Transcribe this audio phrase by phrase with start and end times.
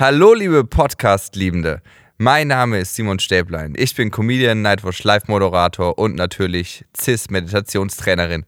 [0.00, 1.82] Hallo, liebe Podcast-Liebende.
[2.16, 3.74] Mein Name ist Simon Stäblein.
[3.76, 8.46] Ich bin Comedian, Nightwatch Live-Moderator und natürlich CIS-Meditationstrainerin.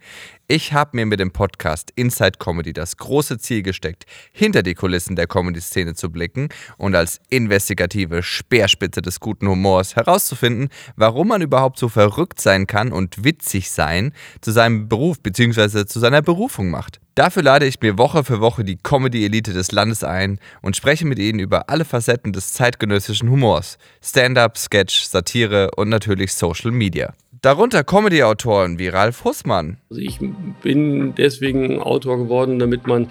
[0.49, 5.15] Ich habe mir mit dem Podcast Inside Comedy das große Ziel gesteckt, hinter die Kulissen
[5.15, 11.79] der Comedy-Szene zu blicken und als investigative Speerspitze des guten Humors herauszufinden, warum man überhaupt
[11.79, 15.85] so verrückt sein kann und witzig sein zu seinem Beruf bzw.
[15.85, 17.02] zu seiner Berufung macht.
[17.15, 21.19] Dafür lade ich mir Woche für Woche die Comedy-Elite des Landes ein und spreche mit
[21.19, 23.77] ihnen über alle Facetten des zeitgenössischen Humors.
[24.03, 27.13] Stand-up, Sketch, Satire und natürlich Social Media.
[27.43, 29.77] Darunter Comedy-Autoren wie Ralf Hussmann.
[29.91, 30.21] Also ich
[30.63, 33.11] bin deswegen Autor geworden, damit man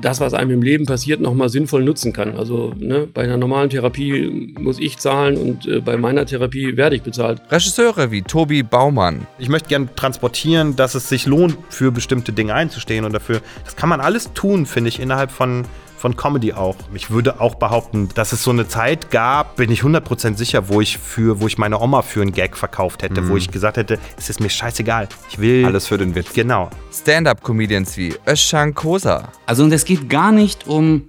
[0.00, 2.36] das, was einem im Leben passiert, nochmal sinnvoll nutzen kann.
[2.36, 6.96] Also ne, bei einer normalen Therapie muss ich zahlen und äh, bei meiner Therapie werde
[6.96, 7.40] ich bezahlt.
[7.50, 9.26] Regisseure wie Tobi Baumann.
[9.38, 13.76] Ich möchte gerne transportieren, dass es sich lohnt, für bestimmte Dinge einzustehen und dafür, das
[13.76, 15.64] kann man alles tun, finde ich, innerhalb von
[16.04, 16.76] von Comedy auch.
[16.92, 20.82] Ich würde auch behaupten, dass es so eine Zeit gab, bin ich 100% sicher, wo
[20.82, 23.30] ich für, wo ich meine Oma für einen Gag verkauft hätte, mhm.
[23.30, 25.08] wo ich gesagt hätte, es ist mir scheißegal.
[25.30, 26.34] Ich will alles für den Witz.
[26.34, 26.68] Genau.
[26.92, 29.32] Stand-up-Comedians wie Özcan Kosa.
[29.46, 31.08] Also und es geht gar nicht um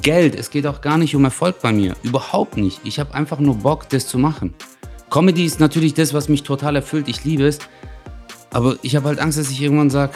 [0.00, 2.78] Geld, es geht auch gar nicht um Erfolg bei mir, überhaupt nicht.
[2.84, 4.54] Ich habe einfach nur Bock, das zu machen.
[5.10, 7.08] Comedy ist natürlich das, was mich total erfüllt.
[7.08, 7.58] Ich liebe es.
[8.52, 10.12] Aber ich habe halt Angst, dass ich irgendwann sage,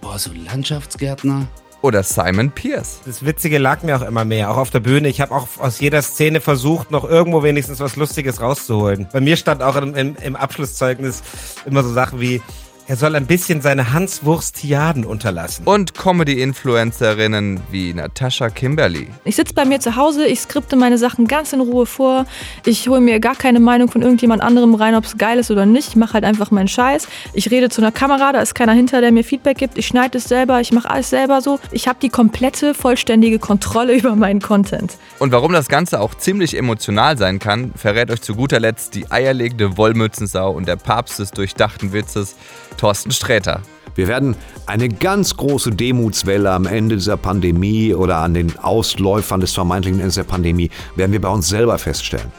[0.00, 1.48] boah, so Landschaftsgärtner,
[1.82, 3.00] oder Simon Pierce.
[3.04, 5.08] Das Witzige lag mir auch immer mehr, auch auf der Bühne.
[5.08, 9.06] Ich habe auch aus jeder Szene versucht, noch irgendwo wenigstens was Lustiges rauszuholen.
[9.12, 11.22] Bei mir stand auch im, im, im Abschlusszeugnis
[11.64, 12.42] immer so Sachen wie,
[12.88, 15.66] er soll ein bisschen seine Hanswurstiaden unterlassen.
[15.66, 19.08] Und Comedy-Influencerinnen wie Natascha Kimberly.
[19.24, 22.26] Ich sitze bei mir zu Hause, ich skripte meine Sachen ganz in Ruhe vor.
[22.64, 25.66] Ich hole mir gar keine Meinung von irgendjemand anderem rein, ob es geil ist oder
[25.66, 25.88] nicht.
[25.88, 27.08] Ich mache halt einfach meinen Scheiß.
[27.32, 29.78] Ich rede zu einer Kamera, da ist keiner hinter, der mir Feedback gibt.
[29.78, 31.58] Ich schneide es selber, ich mache alles selber so.
[31.72, 34.96] Ich habe die komplette, vollständige Kontrolle über meinen Content.
[35.18, 39.10] Und warum das Ganze auch ziemlich emotional sein kann, verrät euch zu guter Letzt die
[39.10, 42.36] eierlegende Wollmützensau und der Papst des durchdachten Witzes.
[42.76, 43.62] Thorsten Sträter.
[43.94, 49.54] Wir werden eine ganz große Demutswelle am Ende dieser Pandemie oder an den Ausläufern des
[49.54, 52.30] vermeintlichen Endes der Pandemie, werden wir bei uns selber feststellen.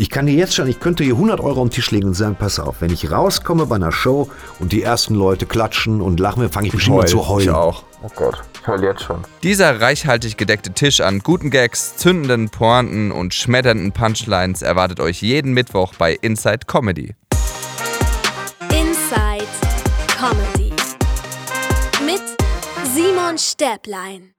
[0.00, 2.14] Ich kann dir jetzt schon, ich könnte hier 100 Euro auf den Tisch legen und
[2.14, 4.28] sagen, pass auf, wenn ich rauskomme bei einer Show
[4.60, 7.48] und die ersten Leute klatschen und lachen, fange ich bestimmt an zu heulen.
[7.48, 7.82] Ich auch.
[8.04, 9.18] Oh Gott, ich heul jetzt schon.
[9.42, 15.52] Dieser reichhaltig gedeckte Tisch an guten Gags, zündenden Pointen und schmetternden Punchlines erwartet euch jeden
[15.52, 17.16] Mittwoch bei Inside Comedy.
[20.18, 20.72] Comedy
[22.04, 22.22] mit
[22.92, 24.34] Simon Stäblein.